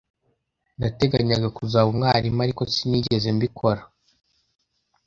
Nateganyaga 0.79 1.47
kuzaba 1.57 1.87
umwarimu, 1.93 2.39
ariko 2.45 2.61
sinigeze 2.73 3.27
mbikora. 3.37 3.81